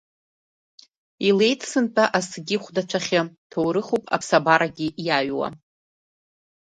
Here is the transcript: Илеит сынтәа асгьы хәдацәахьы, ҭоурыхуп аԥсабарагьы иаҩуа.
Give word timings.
Илеит 1.27 1.61
сынтәа 1.69 2.05
асгьы 2.17 2.57
хәдацәахьы, 2.63 3.21
ҭоурыхуп 3.49 4.03
аԥсабарагьы 4.15 4.87
иаҩуа. 5.05 5.47